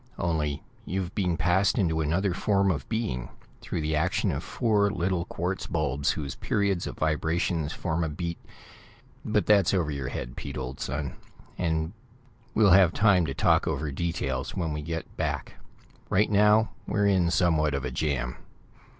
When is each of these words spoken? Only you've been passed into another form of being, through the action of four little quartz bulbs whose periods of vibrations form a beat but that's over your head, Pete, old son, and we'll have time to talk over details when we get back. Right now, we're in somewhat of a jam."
Only 0.17 0.63
you've 0.83 1.13
been 1.13 1.37
passed 1.37 1.77
into 1.77 2.01
another 2.01 2.33
form 2.33 2.71
of 2.71 2.89
being, 2.89 3.29
through 3.61 3.81
the 3.81 3.95
action 3.95 4.31
of 4.31 4.43
four 4.43 4.89
little 4.89 5.25
quartz 5.25 5.67
bulbs 5.67 6.09
whose 6.09 6.33
periods 6.33 6.87
of 6.87 6.97
vibrations 6.97 7.71
form 7.71 8.03
a 8.03 8.09
beat 8.09 8.39
but 9.23 9.45
that's 9.45 9.75
over 9.75 9.91
your 9.91 10.07
head, 10.07 10.35
Pete, 10.35 10.57
old 10.57 10.79
son, 10.79 11.17
and 11.55 11.93
we'll 12.55 12.71
have 12.71 12.93
time 12.93 13.27
to 13.27 13.35
talk 13.35 13.67
over 13.67 13.91
details 13.91 14.55
when 14.55 14.73
we 14.73 14.81
get 14.81 15.17
back. 15.17 15.57
Right 16.09 16.31
now, 16.31 16.71
we're 16.87 17.05
in 17.05 17.29
somewhat 17.29 17.75
of 17.75 17.85
a 17.85 17.91
jam." 17.91 18.37